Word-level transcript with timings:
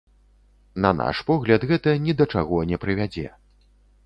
На 0.85 0.91
наш 1.01 1.21
погляд, 1.27 1.67
гэта 1.73 1.93
ні 2.07 2.17
да 2.23 2.27
чаго 2.37 2.63
не 2.71 2.81
прывядзе. 2.87 3.27